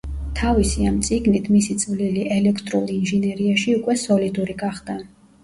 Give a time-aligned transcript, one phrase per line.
[0.37, 4.99] თავისი ამ წიგნით მისი წვლილი ელექტრულ ინჟინერიაში უკვე სოლიდური გახდა.